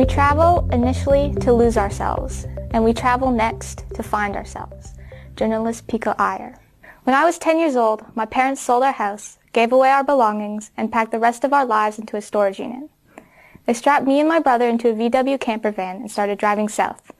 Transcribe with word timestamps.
We 0.00 0.06
travel 0.06 0.66
initially 0.72 1.34
to 1.42 1.52
lose 1.52 1.76
ourselves, 1.76 2.46
and 2.70 2.82
we 2.82 2.94
travel 2.94 3.30
next 3.30 3.84
to 3.92 4.02
find 4.02 4.34
ourselves. 4.34 4.94
Journalist 5.36 5.88
Pico 5.88 6.14
Iyer. 6.18 6.58
When 7.04 7.14
I 7.14 7.26
was 7.26 7.36
10 7.36 7.58
years 7.58 7.76
old, 7.76 8.06
my 8.16 8.24
parents 8.24 8.62
sold 8.62 8.82
our 8.82 8.92
house, 8.92 9.36
gave 9.52 9.72
away 9.72 9.90
our 9.90 10.02
belongings, 10.02 10.70
and 10.74 10.90
packed 10.90 11.12
the 11.12 11.18
rest 11.18 11.44
of 11.44 11.52
our 11.52 11.66
lives 11.66 11.98
into 11.98 12.16
a 12.16 12.22
storage 12.22 12.58
unit. 12.58 12.88
They 13.66 13.74
strapped 13.74 14.06
me 14.06 14.20
and 14.20 14.26
my 14.26 14.40
brother 14.40 14.66
into 14.66 14.88
a 14.88 14.94
VW 14.94 15.38
camper 15.38 15.70
van 15.70 15.96
and 15.96 16.10
started 16.10 16.38
driving 16.38 16.70
south. 16.70 17.12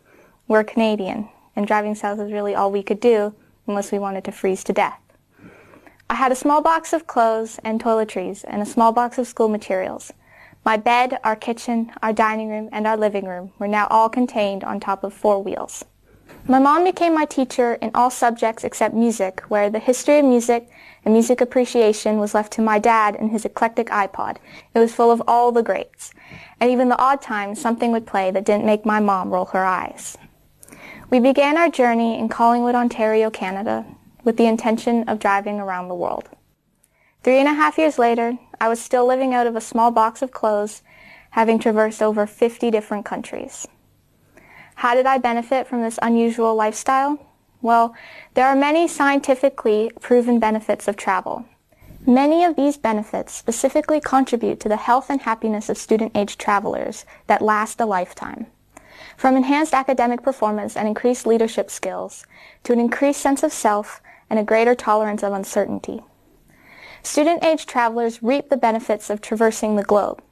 We're 0.49 0.65
Canadian, 0.65 1.29
and 1.55 1.67
driving 1.67 1.95
south 1.95 2.17
was 2.17 2.33
really 2.33 2.55
all 2.55 2.73
we 2.73 2.83
could 2.83 3.01
do 3.01 3.35
unless 3.67 3.93
we 3.93 3.99
wanted 3.99 4.25
to 4.25 4.33
freeze 4.33 4.65
to 4.65 4.73
death. 4.73 4.99
I 6.09 6.15
had 6.15 6.33
a 6.33 6.35
small 6.35 6.63
box 6.63 6.95
of 6.95 7.07
clothes 7.07 7.61
and 7.63 7.79
toiletries 7.79 8.43
and 8.49 8.63
a 8.63 8.67
small 8.67 8.91
box 8.91 9.19
of 9.19 9.27
school 9.27 9.49
materials. 9.49 10.15
My 10.65 10.77
bed, 10.77 11.19
our 11.25 11.37
kitchen, 11.37 11.91
our 12.03 12.13
dining 12.13 12.51
room, 12.51 12.69
and 12.71 12.87
our 12.87 12.97
living 12.97 13.25
room 13.25 13.53
were 13.59 13.69
now 13.69 13.87
all 13.91 14.09
contained 14.11 14.63
on 14.63 14.79
top 14.79 15.03
of 15.05 15.15
four 15.15 15.43
wheels. 15.43 15.85
My 16.47 16.59
mom 16.59 16.85
became 16.85 17.15
my 17.15 17.25
teacher 17.25 17.75
in 17.75 17.91
all 17.95 18.11
subjects 18.11 18.65
except 18.65 18.95
music, 18.95 19.41
where 19.49 19.71
the 19.71 19.79
history 19.79 20.19
of 20.19 20.25
music 20.25 20.69
and 21.05 21.15
music 21.15 21.41
appreciation 21.41 22.19
was 22.19 22.35
left 22.35 22.53
to 22.55 22.63
my 22.63 22.79
dad 22.79 23.17
and 23.17 23.31
his 23.31 23.45
eclectic 23.45 23.89
iPod. 23.89 24.37
It 24.75 24.79
was 24.79 24.95
full 24.95 25.11
of 25.11 25.23
all 25.27 25.51
the 25.51 25.63
greats. 25.63 26.13
And 26.61 26.71
even 26.71 26.89
the 26.89 27.01
odd 27.01 27.23
times 27.23 27.61
something 27.61 27.91
would 27.93 28.07
play 28.07 28.31
that 28.31 28.45
didn't 28.45 28.67
make 28.67 28.85
my 28.85 29.01
mom 29.01 29.31
roll 29.31 29.47
her 29.47 29.65
eyes. 29.65 30.19
We 31.09 31.21
began 31.21 31.57
our 31.57 31.71
journey 31.71 32.19
in 32.19 32.29
Collingwood, 32.29 32.75
Ontario, 32.75 33.31
Canada, 33.31 33.87
with 34.25 34.37
the 34.37 34.47
intention 34.47 35.09
of 35.09 35.19
driving 35.19 35.59
around 35.59 35.89
the 35.89 35.95
world. 35.95 36.29
Three 37.23 37.39
and 37.39 37.49
a 37.49 37.55
half 37.55 37.79
years 37.79 37.99
later, 37.99 38.39
I 38.61 38.69
was 38.69 38.79
still 38.79 39.07
living 39.07 39.33
out 39.33 39.47
of 39.47 39.57
a 39.57 39.61
small 39.61 39.91
box 39.91 40.21
of 40.21 40.33
clothes, 40.33 40.83
having 41.31 41.59
traversed 41.59 42.03
over 42.03 42.27
50 42.27 42.71
different 42.71 43.07
countries. 43.07 43.67
How 44.75 44.95
did 44.95 45.07
I 45.07 45.17
benefit 45.17 45.67
from 45.67 45.81
this 45.81 45.99
unusual 46.03 46.55
lifestyle? 46.55 47.19
Well, 47.63 47.95
there 48.35 48.47
are 48.47 48.57
many 48.57 48.87
scientifically 48.87 49.91
proven 50.01 50.39
benefits 50.39 50.89
of 50.89 50.97
travel. 50.97 51.45
Many 52.07 52.45
of 52.45 52.57
these 52.57 52.77
benefits 52.77 53.33
specifically 53.33 54.01
contribute 54.01 54.61
to 54.61 54.69
the 54.69 54.77
health 54.77 55.11
and 55.11 55.21
happiness 55.21 55.69
of 55.69 55.79
student-age 55.79 56.37
travelers 56.39 57.05
that 57.27 57.43
last 57.43 57.81
a 57.81 57.87
lifetime. 57.87 58.47
From 59.17 59.37
enhanced 59.37 59.75
academic 59.75 60.23
performance 60.23 60.77
and 60.77 60.89
increased 60.89 61.27
leadership 61.27 61.71
skills 61.71 62.27
to 62.65 62.73
an 62.73 62.81
increased 62.81 63.21
sense 63.21 63.43
of 63.43 63.53
self 63.53 64.01
and 64.29 64.39
a 64.39 64.45
greater 64.45 64.75
tolerance 64.75 65.23
of 65.23 65.33
uncertainty. 65.33 66.03
Student-age 67.03 67.67
travelers 67.67 68.23
reap 68.23 68.49
the 68.49 68.57
benefits 68.57 69.11
of 69.11 69.21
traversing 69.21 69.77
the 69.77 69.83
globe. 69.83 70.23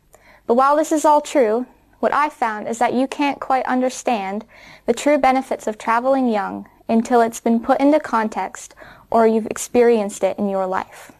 But 0.46 0.54
while 0.54 0.76
this 0.76 0.92
is 0.92 1.04
all 1.04 1.20
true, 1.20 1.66
what 2.00 2.14
I 2.14 2.28
found 2.28 2.68
is 2.68 2.78
that 2.78 2.94
you 2.94 3.06
can't 3.06 3.40
quite 3.40 3.66
understand 3.66 4.44
the 4.86 4.92
true 4.92 5.18
benefits 5.18 5.66
of 5.66 5.78
traveling 5.78 6.28
young 6.28 6.68
until 6.88 7.20
it's 7.20 7.40
been 7.40 7.60
put 7.60 7.80
into 7.80 8.00
context 8.00 8.74
or 9.10 9.26
you've 9.26 9.46
experienced 9.46 10.22
it 10.22 10.38
in 10.38 10.48
your 10.48 10.66
life. 10.66 11.12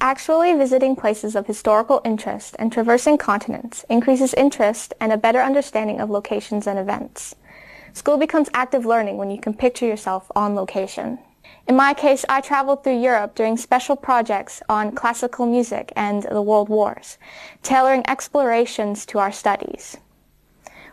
Actually 0.00 0.52
visiting 0.54 0.96
places 0.96 1.36
of 1.36 1.46
historical 1.46 2.00
interest 2.04 2.56
and 2.58 2.72
traversing 2.72 3.16
continents 3.16 3.84
increases 3.88 4.34
interest 4.34 4.92
and 5.00 5.12
a 5.12 5.16
better 5.16 5.40
understanding 5.40 6.00
of 6.00 6.10
locations 6.10 6.66
and 6.66 6.78
events. 6.78 7.34
School 7.92 8.16
becomes 8.16 8.50
active 8.54 8.84
learning 8.84 9.18
when 9.18 9.30
you 9.30 9.40
can 9.40 9.54
picture 9.54 9.86
yourself 9.86 10.30
on 10.34 10.54
location. 10.54 11.18
In 11.66 11.76
my 11.76 11.94
case, 11.94 12.26
I 12.28 12.42
traveled 12.42 12.84
through 12.84 13.00
Europe 13.00 13.34
doing 13.34 13.56
special 13.56 13.96
projects 13.96 14.62
on 14.68 14.92
classical 14.92 15.46
music 15.46 15.92
and 15.96 16.22
the 16.24 16.42
world 16.42 16.68
wars, 16.68 17.16
tailoring 17.62 18.02
explorations 18.06 19.06
to 19.06 19.18
our 19.18 19.32
studies. 19.32 19.96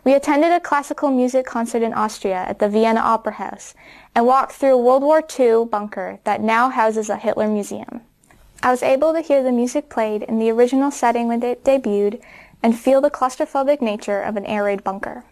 We 0.06 0.14
attended 0.14 0.54
a 0.54 0.62
classical 0.62 1.12
music 1.12 1.46
concert 1.46 1.84
in 1.84 1.94
Austria 1.94 2.46
at 2.48 2.60
the 2.60 2.70
Vienna 2.70 3.02
Opera 3.02 3.34
House 3.34 3.76
and 4.16 4.26
walked 4.26 4.54
through 4.54 4.74
a 4.74 4.82
World 4.82 5.04
War 5.04 5.22
II 5.40 5.66
bunker 5.66 6.20
that 6.24 6.42
now 6.42 6.70
houses 6.70 7.10
a 7.10 7.18
Hitler 7.18 7.48
museum. 7.48 8.02
I 8.64 8.72
was 8.72 8.82
able 8.82 9.12
to 9.14 9.22
hear 9.22 9.44
the 9.44 9.52
music 9.52 9.90
played 9.90 10.24
in 10.24 10.40
the 10.40 10.52
original 10.52 10.90
setting 10.90 11.28
when 11.28 11.44
it 11.44 11.66
debuted 11.66 12.22
and 12.64 12.80
feel 12.80 13.02
the 13.02 13.12
claustrophobic 13.12 13.82
nature 13.82 14.22
of 14.22 14.38
an 14.38 14.46
air 14.46 14.64
raid 14.64 14.84
bunker. 14.84 15.26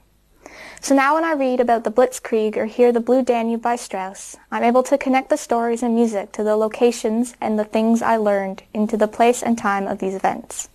So 0.81 0.95
now 0.95 1.15
when 1.15 1.25
I 1.25 1.33
read 1.33 1.59
about 1.59 1.83
the 1.83 1.91
Blitzkrieg 1.91 2.55
or 2.55 2.65
hear 2.65 2.93
the 2.93 3.01
Blue 3.01 3.21
Danube 3.21 3.61
by 3.61 3.75
Strauss, 3.75 4.37
I'm 4.49 4.63
able 4.63 4.81
to 4.83 4.97
connect 4.97 5.29
the 5.29 5.35
stories 5.35 5.83
and 5.83 5.93
music 5.93 6.31
to 6.31 6.43
the 6.43 6.55
locations 6.55 7.35
and 7.41 7.59
the 7.59 7.65
things 7.65 8.01
I 8.01 8.15
learned 8.15 8.63
into 8.73 8.95
the 8.95 9.07
place 9.07 9.43
and 9.43 9.57
time 9.57 9.87
of 9.87 9.99
these 9.99 10.15
events. 10.15 10.69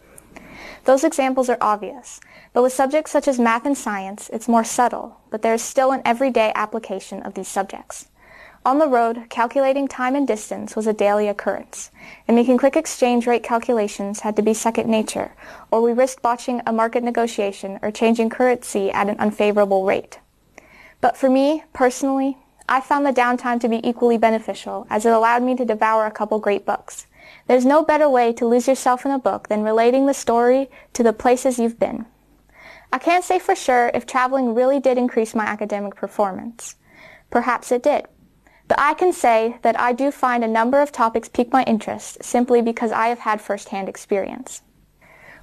Those 0.84 1.04
examples 1.04 1.48
are 1.48 1.56
obvious, 1.58 2.20
but 2.52 2.62
with 2.62 2.74
subjects 2.74 3.12
such 3.12 3.26
as 3.26 3.38
math 3.40 3.64
and 3.64 3.76
science, 3.76 4.28
it's 4.30 4.46
more 4.46 4.62
subtle, 4.62 5.20
but 5.30 5.40
there 5.40 5.54
is 5.54 5.62
still 5.62 5.90
an 5.90 6.02
everyday 6.04 6.52
application 6.54 7.22
of 7.22 7.32
these 7.32 7.48
subjects. 7.48 8.08
On 8.66 8.78
the 8.78 8.88
road, 8.88 9.26
calculating 9.28 9.86
time 9.86 10.16
and 10.16 10.26
distance 10.26 10.74
was 10.74 10.86
a 10.86 10.94
daily 10.94 11.28
occurrence, 11.28 11.90
and 12.26 12.34
making 12.34 12.56
quick 12.56 12.76
exchange 12.76 13.26
rate 13.26 13.42
calculations 13.42 14.20
had 14.20 14.36
to 14.36 14.42
be 14.42 14.54
second 14.54 14.88
nature, 14.88 15.32
or 15.70 15.82
we 15.82 15.92
risked 15.92 16.22
botching 16.22 16.62
a 16.64 16.72
market 16.72 17.04
negotiation 17.04 17.78
or 17.82 17.90
changing 17.90 18.30
currency 18.30 18.90
at 18.90 19.10
an 19.10 19.16
unfavorable 19.18 19.84
rate. 19.84 20.18
But 21.02 21.14
for 21.14 21.28
me, 21.28 21.64
personally, 21.74 22.38
I 22.66 22.80
found 22.80 23.04
the 23.04 23.12
downtime 23.12 23.60
to 23.60 23.68
be 23.68 23.86
equally 23.86 24.16
beneficial, 24.16 24.86
as 24.88 25.04
it 25.04 25.12
allowed 25.12 25.42
me 25.42 25.54
to 25.56 25.66
devour 25.66 26.06
a 26.06 26.10
couple 26.10 26.38
great 26.38 26.64
books. 26.64 27.06
There's 27.46 27.66
no 27.66 27.84
better 27.84 28.08
way 28.08 28.32
to 28.32 28.46
lose 28.46 28.66
yourself 28.66 29.04
in 29.04 29.12
a 29.12 29.18
book 29.18 29.48
than 29.48 29.62
relating 29.62 30.06
the 30.06 30.14
story 30.14 30.70
to 30.94 31.02
the 31.02 31.12
places 31.12 31.58
you've 31.58 31.78
been. 31.78 32.06
I 32.90 32.98
can't 32.98 33.24
say 33.24 33.38
for 33.38 33.54
sure 33.54 33.90
if 33.92 34.06
traveling 34.06 34.54
really 34.54 34.80
did 34.80 34.96
increase 34.96 35.34
my 35.34 35.44
academic 35.44 35.96
performance. 35.96 36.76
Perhaps 37.28 37.70
it 37.70 37.82
did. 37.82 38.06
But 38.66 38.80
I 38.80 38.94
can 38.94 39.12
say 39.12 39.58
that 39.62 39.78
I 39.78 39.92
do 39.92 40.10
find 40.10 40.42
a 40.42 40.48
number 40.48 40.80
of 40.80 40.90
topics 40.90 41.28
pique 41.28 41.52
my 41.52 41.62
interest 41.64 42.24
simply 42.24 42.62
because 42.62 42.92
I 42.92 43.08
have 43.08 43.20
had 43.20 43.40
first-hand 43.40 43.88
experience. 43.88 44.62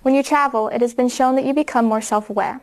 When 0.02 0.16
you 0.16 0.24
travel, 0.24 0.68
it 0.70 0.82
has 0.82 0.96
been 0.96 1.10
shown 1.10 1.36
that 1.36 1.46
you 1.46 1.54
become 1.54 1.86
more 1.86 2.02
self-aware. 2.02 2.62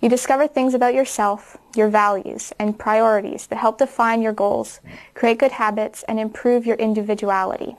You 0.00 0.08
discover 0.08 0.46
things 0.46 0.74
about 0.74 0.94
yourself, 0.94 1.56
your 1.74 1.88
values, 1.88 2.52
and 2.58 2.78
priorities 2.78 3.48
that 3.48 3.56
help 3.56 3.78
define 3.78 4.22
your 4.22 4.32
goals, 4.32 4.80
create 5.14 5.38
good 5.38 5.52
habits, 5.52 6.04
and 6.04 6.20
improve 6.20 6.66
your 6.66 6.76
individuality. 6.76 7.76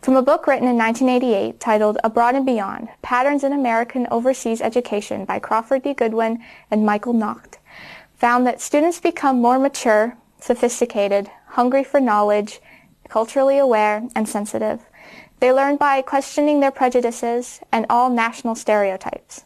From 0.00 0.16
a 0.16 0.22
book 0.22 0.46
written 0.46 0.66
in 0.66 0.78
1988 0.78 1.60
titled 1.60 1.98
Abroad 2.02 2.34
and 2.34 2.46
Beyond, 2.46 2.88
Patterns 3.02 3.44
in 3.44 3.52
American 3.52 4.08
Overseas 4.10 4.62
Education 4.62 5.26
by 5.26 5.38
Crawford 5.38 5.82
D. 5.82 5.92
Goodwin 5.92 6.42
and 6.70 6.86
Michael 6.86 7.12
Nacht, 7.12 7.58
found 8.16 8.46
that 8.46 8.60
students 8.60 8.98
become 8.98 9.40
more 9.40 9.58
mature, 9.58 10.16
sophisticated, 10.40 11.30
hungry 11.52 11.84
for 11.84 12.00
knowledge, 12.00 12.60
culturally 13.08 13.58
aware, 13.58 14.08
and 14.14 14.28
sensitive. 14.28 14.80
They 15.40 15.52
learn 15.52 15.76
by 15.76 16.02
questioning 16.02 16.60
their 16.60 16.70
prejudices 16.70 17.60
and 17.72 17.86
all 17.88 18.10
national 18.10 18.54
stereotypes. 18.54 19.44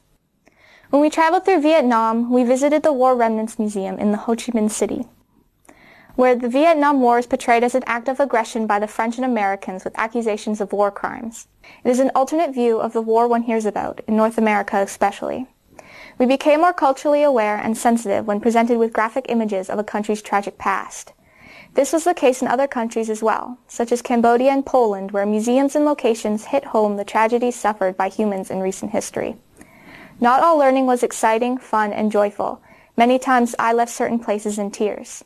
When 0.91 1.03
we 1.03 1.11
traveled 1.11 1.45
through 1.45 1.63
Vietnam, 1.63 2.31
we 2.33 2.45
visited 2.45 2.83
the 2.83 2.93
War 2.93 3.15
Remnants 3.15 3.59
Museum 3.59 3.99
in 3.99 4.13
the 4.13 4.19
Ho 4.19 4.35
Chi 4.35 4.53
Minh 4.53 4.71
City 4.71 5.07
where 6.17 6.35
the 6.35 6.49
Vietnam 6.49 7.01
War 7.01 7.19
is 7.19 7.27
portrayed 7.27 7.63
as 7.63 7.75
an 7.75 7.85
act 7.87 8.09
of 8.09 8.19
aggression 8.19 8.67
by 8.67 8.79
the 8.79 8.89
French 8.89 9.17
and 9.17 9.25
Americans 9.25 9.85
with 9.85 9.99
accusations 9.99 10.63
of 10.63 10.73
war 10.73 10.91
crimes. 10.91 11.47
It 11.85 11.91
is 11.91 12.01
an 12.01 12.11
alternate 12.15 12.55
view 12.55 12.79
of 12.79 12.95
the 12.95 13.03
war 13.03 13.29
one 13.29 13.43
hears 13.43 13.67
about, 13.67 14.01
in 14.09 14.17
North 14.17 14.39
America 14.39 14.79
especially. 14.79 15.47
We 16.19 16.25
became 16.25 16.63
more 16.63 16.73
culturally 16.73 17.23
aware 17.23 17.59
and 17.59 17.77
sensitive 17.77 18.27
when 18.27 18.41
presented 18.41 18.79
with 18.79 18.95
graphic 18.95 19.27
images 19.29 19.69
of 19.69 19.79
a 19.79 19.85
country's 19.85 20.23
tragic 20.23 20.57
past. 20.57 21.13
This 21.77 21.93
was 21.93 22.03
the 22.03 22.15
case 22.15 22.43
in 22.43 22.49
other 22.49 22.67
countries 22.67 23.09
as 23.09 23.23
well, 23.23 23.59
such 23.69 23.93
as 23.93 24.03
Cambodia 24.03 24.51
and 24.51 24.67
Poland, 24.67 25.13
where 25.13 25.25
museums 25.25 25.77
and 25.77 25.85
locations 25.85 26.47
hit 26.47 26.65
home 26.65 26.97
the 26.97 27.05
tragedies 27.05 27.55
suffered 27.55 27.97
by 27.97 28.09
humans 28.09 28.51
in 28.51 28.61
recent 28.61 28.91
history. 28.91 29.37
Not 30.19 30.43
all 30.43 30.59
learning 30.59 30.87
was 30.87 31.05
exciting, 31.05 31.59
fun, 31.59 31.93
and 31.93 32.11
joyful. 32.11 32.61
Many 32.97 33.19
times 33.21 33.55
I 33.59 33.73
left 33.73 33.93
certain 33.93 34.19
places 34.19 34.59
in 34.59 34.73
tears 34.73 35.23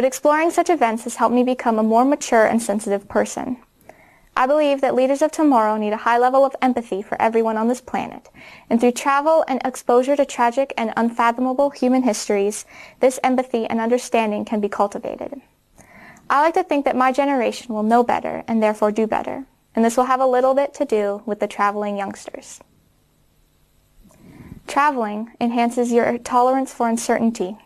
but 0.00 0.06
exploring 0.06 0.50
such 0.50 0.70
events 0.70 1.04
has 1.04 1.16
helped 1.16 1.34
me 1.34 1.42
become 1.42 1.78
a 1.78 1.82
more 1.82 2.06
mature 2.06 2.46
and 2.46 2.62
sensitive 2.62 3.08
person. 3.08 3.58
I 4.34 4.46
believe 4.46 4.80
that 4.80 4.94
leaders 4.94 5.20
of 5.20 5.30
tomorrow 5.30 5.76
need 5.76 5.92
a 5.92 5.98
high 5.98 6.16
level 6.16 6.42
of 6.44 6.56
empathy 6.62 7.02
for 7.02 7.20
everyone 7.20 7.58
on 7.58 7.68
this 7.68 7.82
planet, 7.82 8.30
and 8.70 8.80
through 8.80 8.92
travel 8.92 9.44
and 9.46 9.60
exposure 9.62 10.16
to 10.16 10.24
tragic 10.24 10.72
and 10.78 10.94
unfathomable 10.96 11.68
human 11.68 12.04
histories, 12.04 12.64
this 13.00 13.20
empathy 13.22 13.66
and 13.66 13.78
understanding 13.80 14.46
can 14.46 14.60
be 14.60 14.70
cultivated. 14.70 15.42
I 16.30 16.40
like 16.42 16.54
to 16.54 16.62
think 16.62 16.84
that 16.84 16.94
my 16.94 17.10
generation 17.10 17.74
will 17.74 17.82
know 17.82 18.04
better 18.04 18.44
and 18.46 18.62
therefore 18.62 18.92
do 18.92 19.08
better, 19.08 19.46
and 19.74 19.84
this 19.84 19.96
will 19.96 20.04
have 20.04 20.20
a 20.20 20.26
little 20.26 20.54
bit 20.54 20.72
to 20.74 20.84
do 20.84 21.22
with 21.26 21.40
the 21.40 21.48
traveling 21.48 21.98
youngsters. 21.98 22.60
Traveling 24.68 25.32
enhances 25.40 25.90
your 25.90 26.18
tolerance 26.18 26.72
for 26.72 26.88
uncertainty. 26.88 27.58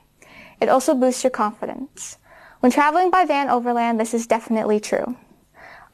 It 0.62 0.70
also 0.70 0.94
boosts 0.94 1.22
your 1.22 1.31
confidence. 1.31 2.16
When 2.61 2.72
traveling 2.72 3.11
by 3.11 3.26
van 3.26 3.50
overland, 3.50 4.00
this 4.00 4.14
is 4.14 4.26
definitely 4.26 4.81
true. 4.81 5.14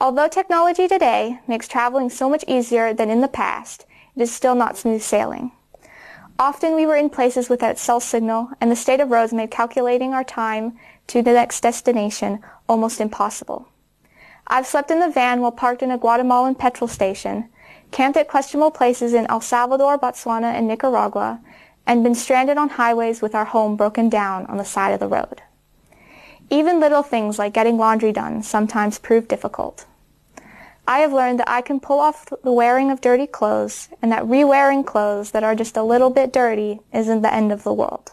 Although 0.01 0.29
technology 0.29 0.87
today 0.87 1.41
makes 1.49 1.67
traveling 1.67 2.09
so 2.09 2.31
much 2.31 2.45
easier 2.47 2.95
than 2.95 3.11
in 3.11 3.21
the 3.21 3.27
past, 3.27 3.85
it 4.15 4.23
is 4.23 4.33
still 4.33 4.55
not 4.55 4.79
smooth 4.79 5.03
sailing. 5.03 5.51
Often 6.39 6.77
we 6.77 6.87
were 6.87 6.97
in 6.97 7.11
places 7.11 7.51
without 7.51 7.79
cell 7.79 7.99
signal, 7.99 8.51
and 8.61 8.71
the 8.71 8.77
state 8.77 9.01
of 9.01 9.11
roads 9.11 9.33
made 9.33 9.51
calculating 9.51 10.15
our 10.15 10.25
time 10.25 10.79
to 11.11 11.23
the 11.23 11.33
next 11.33 11.61
destination 11.61 12.39
almost 12.69 13.01
impossible. 13.01 13.67
I've 14.47 14.67
slept 14.67 14.93
in 14.93 15.01
the 15.01 15.11
van 15.11 15.41
while 15.41 15.51
parked 15.51 15.83
in 15.83 15.91
a 15.91 15.99
Guatemalan 15.99 16.55
petrol 16.55 16.87
station, 16.87 17.49
camped 17.91 18.17
at 18.17 18.29
questionable 18.29 18.71
places 18.71 19.13
in 19.13 19.27
El 19.27 19.41
Salvador, 19.41 19.99
Botswana, 19.99 20.55
and 20.55 20.69
Nicaragua, 20.69 21.41
and 21.85 22.05
been 22.05 22.15
stranded 22.15 22.57
on 22.59 22.69
highways 22.69 23.21
with 23.21 23.35
our 23.35 23.47
home 23.47 23.75
broken 23.75 24.09
down 24.09 24.47
on 24.47 24.57
the 24.57 24.65
side 24.65 24.93
of 24.93 25.01
the 25.01 25.09
road. 25.09 25.43
Even 26.49 26.79
little 26.79 27.03
things 27.03 27.41
like 27.41 27.55
getting 27.55 27.77
laundry 27.77 28.13
done 28.13 28.45
sometimes 28.45 29.01
prove 29.01 29.27
difficult. 29.27 29.87
I 30.87 31.01
have 31.01 31.13
learned 31.13 31.41
that 31.41 31.51
I 31.51 31.61
can 31.61 31.81
pull 31.81 31.99
off 31.99 32.33
the 32.45 32.53
wearing 32.53 32.93
of 32.93 33.01
dirty 33.01 33.27
clothes 33.27 33.89
and 34.01 34.13
that 34.13 34.27
re-wearing 34.27 34.85
clothes 34.85 35.33
that 35.33 35.43
are 35.43 35.57
just 35.57 35.77
a 35.77 35.83
little 35.83 36.11
bit 36.11 36.33
dirty 36.33 36.79
isn't 36.93 37.23
the 37.23 37.35
end 37.35 37.51
of 37.51 37.65
the 37.65 37.75
world. 37.75 38.13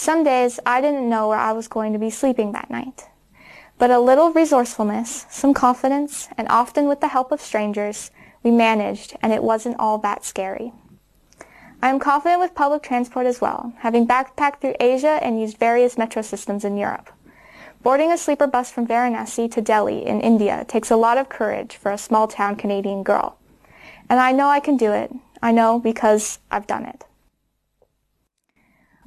Some 0.00 0.24
days 0.24 0.58
I 0.64 0.80
didn't 0.80 1.10
know 1.10 1.28
where 1.28 1.38
I 1.38 1.52
was 1.52 1.68
going 1.68 1.92
to 1.92 1.98
be 1.98 2.08
sleeping 2.08 2.52
that 2.52 2.70
night. 2.70 3.10
But 3.76 3.90
a 3.90 4.00
little 4.00 4.32
resourcefulness, 4.32 5.26
some 5.28 5.52
confidence, 5.52 6.26
and 6.38 6.48
often 6.48 6.88
with 6.88 7.02
the 7.02 7.08
help 7.08 7.30
of 7.32 7.40
strangers, 7.42 8.10
we 8.42 8.50
managed 8.50 9.14
and 9.20 9.30
it 9.30 9.42
wasn't 9.42 9.78
all 9.78 9.98
that 9.98 10.24
scary. 10.24 10.72
I 11.82 11.90
am 11.90 11.98
confident 11.98 12.40
with 12.40 12.54
public 12.54 12.82
transport 12.82 13.26
as 13.26 13.42
well, 13.42 13.74
having 13.80 14.08
backpacked 14.08 14.62
through 14.62 14.76
Asia 14.80 15.18
and 15.22 15.38
used 15.38 15.58
various 15.58 15.98
metro 15.98 16.22
systems 16.22 16.64
in 16.64 16.78
Europe. 16.78 17.10
Boarding 17.82 18.10
a 18.10 18.16
sleeper 18.16 18.46
bus 18.46 18.70
from 18.70 18.86
Varanasi 18.86 19.52
to 19.52 19.60
Delhi 19.60 20.06
in 20.06 20.22
India 20.22 20.64
takes 20.66 20.90
a 20.90 20.96
lot 20.96 21.18
of 21.18 21.28
courage 21.28 21.76
for 21.76 21.92
a 21.92 21.98
small 21.98 22.26
town 22.26 22.56
Canadian 22.56 23.02
girl. 23.02 23.36
And 24.08 24.18
I 24.18 24.32
know 24.32 24.48
I 24.48 24.60
can 24.60 24.78
do 24.78 24.92
it. 24.92 25.12
I 25.42 25.52
know 25.52 25.78
because 25.78 26.38
I've 26.50 26.66
done 26.66 26.86
it. 26.86 27.04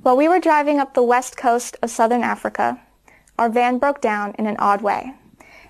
While 0.03 0.17
we 0.17 0.27
were 0.27 0.41
driving 0.41 0.81
up 0.81 0.93
the 0.93 1.01
west 1.01 1.37
coast 1.37 1.77
of 1.81 1.89
southern 1.89 2.23
Africa, 2.23 2.77
our 3.39 3.47
van 3.47 3.77
broke 3.77 4.01
down 4.01 4.35
in 4.37 4.47
an 4.47 4.57
odd 4.59 4.81
way. 4.81 5.13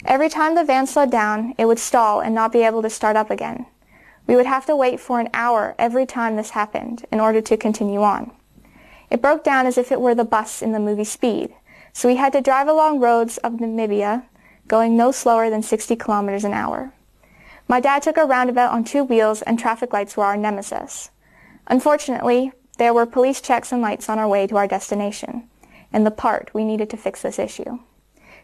Every 0.05 0.27
time 0.27 0.55
the 0.55 0.63
van 0.63 0.87
slowed 0.87 1.11
down, 1.11 1.53
it 1.59 1.65
would 1.65 1.77
stall 1.77 2.19
and 2.19 2.33
not 2.33 2.51
be 2.51 2.63
able 2.63 2.81
to 2.81 2.89
start 2.89 3.15
up 3.15 3.29
again. 3.29 3.67
We 4.25 4.35
would 4.35 4.47
have 4.47 4.65
to 4.65 4.75
wait 4.75 4.99
for 4.99 5.19
an 5.19 5.29
hour 5.35 5.75
every 5.77 6.07
time 6.07 6.35
this 6.35 6.49
happened 6.49 7.05
in 7.11 7.19
order 7.19 7.41
to 7.41 7.57
continue 7.57 8.01
on. 8.01 8.31
It 9.11 9.21
broke 9.21 9.43
down 9.43 9.67
as 9.67 9.77
if 9.77 9.91
it 9.91 10.01
were 10.01 10.15
the 10.15 10.23
bus 10.23 10.63
in 10.63 10.71
the 10.71 10.79
movie 10.79 11.03
Speed, 11.03 11.53
so 11.93 12.07
we 12.07 12.15
had 12.15 12.33
to 12.33 12.41
drive 12.41 12.67
along 12.67 13.01
roads 13.01 13.37
of 13.37 13.53
Namibia, 13.53 14.23
going 14.67 14.97
no 14.97 15.11
slower 15.11 15.51
than 15.51 15.61
60 15.61 15.95
kilometers 15.95 16.43
an 16.43 16.53
hour. 16.53 16.91
My 17.67 17.79
dad 17.79 18.01
took 18.01 18.17
a 18.17 18.25
roundabout 18.25 18.71
on 18.71 18.83
two 18.83 19.03
wheels 19.03 19.43
and 19.43 19.59
traffic 19.59 19.93
lights 19.93 20.17
were 20.17 20.25
our 20.25 20.35
nemesis. 20.35 21.11
Unfortunately, 21.67 22.51
there 22.77 22.93
were 22.93 23.05
police 23.05 23.41
checks 23.41 23.71
and 23.71 23.81
lights 23.81 24.09
on 24.09 24.19
our 24.19 24.27
way 24.27 24.47
to 24.47 24.57
our 24.57 24.67
destination. 24.67 25.49
And 25.91 26.05
the 26.05 26.11
part, 26.11 26.49
we 26.53 26.65
needed 26.65 26.89
to 26.89 26.97
fix 26.97 27.21
this 27.21 27.39
issue. 27.39 27.79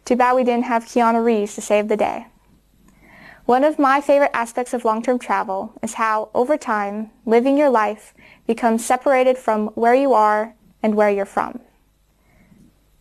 Too 0.06 0.16
bad 0.16 0.36
we 0.36 0.44
didn't 0.44 0.66
have 0.66 0.86
Keanu 0.86 1.24
Reeves 1.24 1.56
to 1.56 1.62
save 1.62 1.88
the 1.88 1.98
day. 1.98 2.28
One 3.46 3.64
of 3.64 3.80
my 3.80 4.00
favorite 4.02 4.32
aspects 4.34 4.74
of 4.74 4.86
long-term 4.86 5.20
travel 5.20 5.74
is 5.82 5.96
how, 5.96 6.30
over 6.36 6.58
time, 6.58 7.12
living 7.26 7.58
your 7.58 7.70
life 7.70 8.14
becomes 8.46 8.86
separated 8.86 9.38
from 9.38 9.68
where 9.70 9.96
you 9.96 10.14
are 10.14 10.54
and 10.84 10.96
where 10.96 11.10
you're 11.10 11.26
from. 11.26 11.60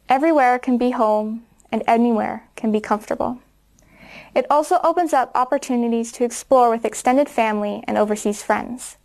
Everywhere 0.09 0.59
can 0.59 0.79
be 0.79 0.91
home, 0.93 1.45
and 1.71 1.83
anywhere 1.87 2.49
can 2.57 2.73
be 2.73 2.81
comfortable. 2.81 3.41
It 4.35 4.47
also 4.51 4.79
opens 4.83 5.13
up 5.13 5.31
opportunities 5.35 6.13
to 6.13 6.25
explore 6.25 6.71
with 6.71 6.85
extended 6.85 7.29
family 7.29 7.83
and 7.87 7.99
overseas 7.99 8.43
friends. 8.43 8.98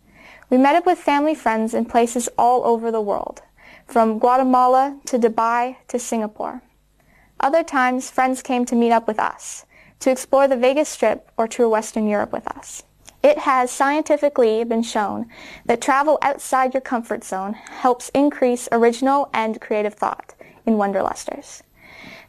We 0.50 0.58
met 0.58 0.76
up 0.76 0.84
with 0.84 0.98
family 0.98 1.34
friends 1.34 1.72
in 1.72 1.86
places 1.86 2.28
all 2.36 2.64
over 2.64 2.90
the 2.90 3.00
world, 3.00 3.42
from 3.86 4.18
Guatemala 4.18 4.98
to 5.06 5.18
Dubai 5.18 5.76
to 5.88 5.98
Singapore. 5.98 6.62
Other 7.40 7.62
times, 7.62 8.10
friends 8.10 8.42
came 8.42 8.64
to 8.66 8.76
meet 8.76 8.92
up 8.92 9.06
with 9.06 9.18
us, 9.18 9.64
to 10.00 10.10
explore 10.10 10.46
the 10.46 10.56
Vegas 10.56 10.88
Strip 10.88 11.30
or 11.38 11.48
tour 11.48 11.68
Western 11.68 12.06
Europe 12.06 12.32
with 12.32 12.46
us. 12.56 12.82
It 13.22 13.38
has 13.38 13.70
scientifically 13.70 14.64
been 14.64 14.82
shown 14.82 15.30
that 15.64 15.80
travel 15.80 16.18
outside 16.20 16.74
your 16.74 16.82
comfort 16.82 17.24
zone 17.24 17.54
helps 17.54 18.10
increase 18.10 18.68
original 18.70 19.30
and 19.32 19.60
creative 19.62 19.94
thought 19.94 20.34
in 20.66 20.74
Wanderlusters. 20.74 21.62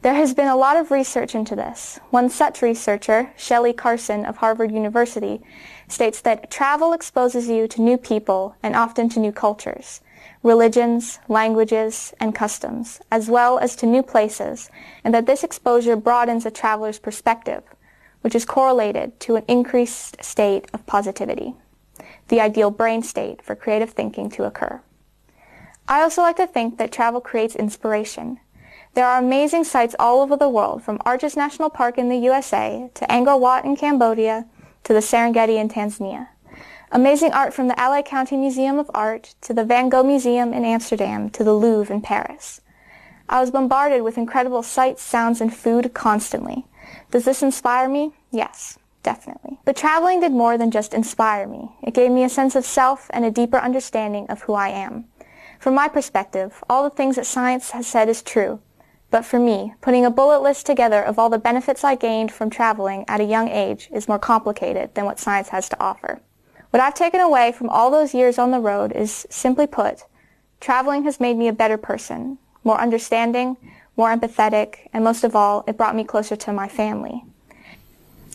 There 0.05 0.13
has 0.13 0.35
been 0.35 0.47
a 0.47 0.55
lot 0.55 0.77
of 0.77 0.91
research 0.91 1.33
into 1.33 1.55
this. 1.55 1.99
One 2.11 2.29
such 2.29 2.61
researcher, 2.61 3.33
Shelley 3.35 3.73
Carson 3.73 4.23
of 4.23 4.37
Harvard 4.37 4.71
University, 4.71 5.41
states 5.87 6.21
that 6.21 6.51
travel 6.51 6.93
exposes 6.93 7.47
you 7.47 7.67
to 7.69 7.81
new 7.81 7.97
people 7.97 8.55
and 8.61 8.75
often 8.75 9.09
to 9.09 9.19
new 9.19 9.31
cultures, 9.31 10.01
religions, 10.43 11.17
languages, 11.27 12.13
and 12.19 12.35
customs, 12.35 13.01
as 13.09 13.31
well 13.31 13.57
as 13.57 13.75
to 13.77 13.87
new 13.87 14.03
places, 14.03 14.69
and 15.03 15.11
that 15.11 15.25
this 15.25 15.43
exposure 15.43 15.95
broadens 15.95 16.45
a 16.45 16.51
traveler's 16.51 16.99
perspective, 16.99 17.63
which 18.21 18.35
is 18.35 18.45
correlated 18.45 19.19
to 19.21 19.37
an 19.37 19.43
increased 19.47 20.23
state 20.23 20.67
of 20.71 20.85
positivity, 20.85 21.55
the 22.27 22.39
ideal 22.39 22.69
brain 22.69 23.01
state 23.01 23.41
for 23.41 23.55
creative 23.55 23.89
thinking 23.89 24.29
to 24.29 24.43
occur. 24.43 24.79
I 25.87 26.03
also 26.03 26.21
like 26.21 26.37
to 26.37 26.45
think 26.45 26.77
that 26.77 26.91
travel 26.91 27.21
creates 27.21 27.55
inspiration. 27.55 28.39
There 28.95 29.05
are 29.05 29.19
amazing 29.19 29.65
sites 29.65 29.93
all 29.99 30.21
over 30.21 30.37
the 30.37 30.47
world, 30.47 30.81
from 30.81 31.01
Arches 31.05 31.35
National 31.35 31.69
Park 31.69 31.97
in 31.97 32.07
the 32.07 32.15
USA 32.15 32.89
to 32.93 33.05
Angkor 33.07 33.37
Wat 33.37 33.65
in 33.65 33.75
Cambodia 33.75 34.45
to 34.85 34.93
the 34.93 35.01
Serengeti 35.01 35.59
in 35.59 35.67
Tanzania. 35.67 36.29
Amazing 36.93 37.33
art 37.33 37.53
from 37.53 37.67
the 37.67 37.75
LA 37.77 38.03
County 38.03 38.37
Museum 38.37 38.79
of 38.79 38.89
Art 38.93 39.35
to 39.41 39.53
the 39.53 39.65
Van 39.65 39.89
Gogh 39.89 40.03
Museum 40.03 40.53
in 40.53 40.63
Amsterdam 40.63 41.29
to 41.31 41.43
the 41.43 41.51
Louvre 41.51 41.93
in 41.93 42.01
Paris. 42.01 42.61
I 43.27 43.41
was 43.41 43.51
bombarded 43.51 44.01
with 44.01 44.17
incredible 44.17 44.63
sights, 44.63 45.03
sounds, 45.03 45.41
and 45.41 45.53
food 45.53 45.93
constantly. 45.93 46.65
Does 47.11 47.25
this 47.25 47.43
inspire 47.43 47.89
me? 47.89 48.13
Yes, 48.31 48.79
definitely. 49.03 49.59
But 49.65 49.75
traveling 49.75 50.21
did 50.21 50.31
more 50.31 50.57
than 50.57 50.71
just 50.71 50.93
inspire 50.93 51.49
me. 51.49 51.69
It 51.83 51.93
gave 51.93 52.11
me 52.11 52.23
a 52.23 52.29
sense 52.29 52.55
of 52.55 52.63
self 52.63 53.07
and 53.09 53.25
a 53.25 53.29
deeper 53.29 53.57
understanding 53.57 54.25
of 54.29 54.43
who 54.43 54.53
I 54.53 54.69
am. 54.69 55.09
From 55.59 55.75
my 55.75 55.89
perspective, 55.89 56.63
all 56.69 56.83
the 56.83 56.95
things 56.95 57.17
that 57.17 57.25
science 57.25 57.71
has 57.71 57.87
said 57.87 58.07
is 58.07 58.21
true. 58.21 58.61
But 59.15 59.23
for 59.23 59.39
me, 59.39 59.73
putting 59.79 60.05
a 60.05 60.11
bullet 60.11 60.41
list 60.41 60.65
together 60.65 61.01
of 61.01 61.17
all 61.17 61.29
the 61.29 61.37
benefits 61.37 61.85
I 61.85 61.95
gained 61.95 62.33
from 62.33 62.49
traveling 62.49 63.05
at 63.07 63.21
a 63.21 63.23
young 63.23 63.47
age 63.47 63.87
is 63.93 64.09
more 64.09 64.19
complicated 64.19 64.93
than 64.93 65.05
what 65.05 65.21
science 65.21 65.47
has 65.55 65.69
to 65.69 65.79
offer. 65.81 66.19
What 66.71 66.81
I've 66.81 66.95
taken 66.95 67.21
away 67.21 67.53
from 67.53 67.69
all 67.69 67.89
those 67.89 68.13
years 68.13 68.37
on 68.37 68.51
the 68.51 68.59
road 68.59 68.91
is, 68.91 69.25
simply 69.29 69.67
put, 69.67 70.03
traveling 70.59 71.05
has 71.05 71.21
made 71.21 71.37
me 71.37 71.47
a 71.47 71.53
better 71.53 71.77
person, 71.77 72.39
more 72.65 72.77
understanding, 72.77 73.55
more 73.95 74.13
empathetic, 74.13 74.89
and 74.91 75.01
most 75.05 75.23
of 75.23 75.33
all, 75.33 75.63
it 75.65 75.77
brought 75.77 75.95
me 75.95 76.03
closer 76.03 76.35
to 76.35 76.51
my 76.51 76.67
family. 76.67 77.23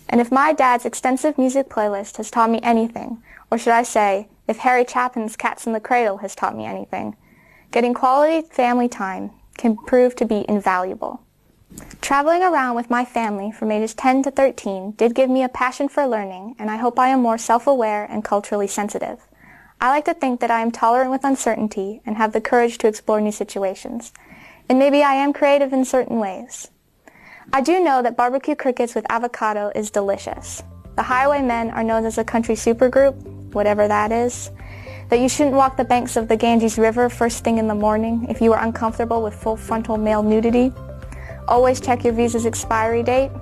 And 0.09 0.19
if 0.19 0.33
my 0.33 0.55
dad's 0.55 0.87
extensive 0.87 1.37
music 1.37 1.69
playlist 1.69 2.17
has 2.17 2.31
taught 2.31 2.49
me 2.49 2.61
anything, 2.63 3.23
or 3.51 3.59
should 3.59 3.75
I 3.75 3.83
say, 3.83 4.29
if 4.49 4.57
Harry 4.57 4.87
Chapin's 4.87 5.37
Cats 5.37 5.67
in 5.67 5.75
the 5.75 5.79
Cradle 5.79 6.17
has 6.25 6.35
taught 6.35 6.57
me 6.57 6.65
anything, 6.65 7.17
getting 7.71 7.93
quality 7.93 8.49
family 8.49 8.89
time 8.89 9.33
can 9.61 9.77
prove 9.77 10.17
to 10.17 10.25
be 10.25 10.45
invaluable. 10.49 11.21
Traveling 12.01 12.43
around 12.43 12.75
with 12.75 12.91
my 12.91 13.05
family 13.05 13.53
from 13.53 13.71
ages 13.71 13.95
10 13.95 14.25
to 14.25 14.31
13 14.31 14.93
did 14.93 15.15
give 15.15 15.31
me 15.31 15.45
a 15.45 15.49
passion 15.49 15.89
for 15.89 16.07
learning, 16.07 16.57
and 16.59 16.71
I 16.71 16.79
hope 16.79 16.99
I 16.99 17.09
am 17.09 17.21
more 17.21 17.39
self-aware 17.39 18.05
and 18.11 18.25
culturally 18.25 18.67
sensitive. 18.67 19.21
I 19.81 19.91
like 19.91 20.07
to 20.07 20.15
think 20.15 20.41
that 20.41 20.51
I 20.51 20.61
am 20.61 20.71
tolerant 20.71 21.11
with 21.11 21.25
uncertainty 21.25 22.01
and 22.05 22.17
have 22.17 22.33
the 22.33 22.41
courage 22.41 22.79
to 22.79 22.89
explore 22.89 23.21
new 23.21 23.33
situations. 23.33 24.13
And 24.69 24.79
maybe 24.79 25.03
I 25.03 25.15
am 25.15 25.33
creative 25.33 25.73
in 25.73 25.85
certain 25.85 26.19
ways. 26.19 26.71
I 27.53 27.61
do 27.61 27.83
know 27.83 28.03
that 28.03 28.17
barbecue 28.17 28.55
crickets 28.55 28.95
with 28.95 29.11
avocado 29.11 29.73
is 29.75 29.91
delicious. 29.91 30.63
The 30.97 31.03
Highwaymen 31.03 31.71
are 31.71 31.85
known 31.85 32.05
as 32.05 32.19
a 32.19 32.25
country 32.25 32.55
supergroup, 32.55 33.15
whatever 33.55 33.89
that 33.89 34.11
is. 34.11 34.51
That 35.11 35.19
you 35.19 35.29
shouldn't 35.29 35.57
walk 35.57 35.77
the 35.77 35.85
banks 35.85 36.17
of 36.17 36.29
the 36.29 36.37
Ganges 36.37 36.79
River 36.79 37.09
first 37.09 37.43
thing 37.43 37.59
in 37.59 37.67
the 37.67 37.75
morning 37.75 38.27
if 38.29 38.41
you 38.41 38.53
are 38.53 38.63
uncomfortable 38.63 39.25
with 39.25 39.35
full 39.35 39.57
frontal 39.57 39.97
male 39.97 40.23
nudity. 40.23 40.73
Always 41.49 41.81
check 41.81 42.05
your 42.05 42.13
visa's 42.13 42.47
expiry 42.47 43.03
date 43.03 43.33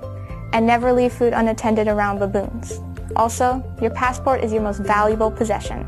and 0.51 0.65
never 0.65 0.91
leave 0.91 1.13
food 1.13 1.31
unattended 1.31 1.87
around 1.87 2.17
baboons. 2.17 2.79
Also, 3.15 3.63
your 3.79 3.91
passport 3.91 4.43
is 4.43 4.51
your 4.51 4.63
most 4.63 4.79
valuable 4.79 5.29
possession. 5.29 5.87